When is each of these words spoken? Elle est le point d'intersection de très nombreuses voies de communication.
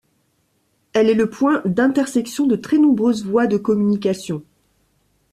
Elle 0.93 1.11
est 1.11 1.13
le 1.13 1.29
point 1.29 1.61
d'intersection 1.63 2.47
de 2.47 2.55
très 2.55 2.79
nombreuses 2.79 3.23
voies 3.23 3.45
de 3.45 3.57
communication. 3.57 4.41